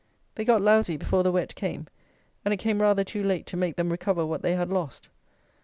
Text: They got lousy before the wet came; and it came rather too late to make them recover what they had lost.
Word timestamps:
They 0.33 0.45
got 0.45 0.63
lousy 0.63 0.97
before 0.97 1.21
the 1.21 1.31
wet 1.31 1.53
came; 1.53 1.85
and 2.43 2.51
it 2.51 2.57
came 2.57 2.81
rather 2.81 3.03
too 3.03 3.21
late 3.21 3.45
to 3.45 3.55
make 3.55 3.75
them 3.75 3.91
recover 3.91 4.25
what 4.25 4.41
they 4.41 4.53
had 4.55 4.71
lost. 4.71 5.09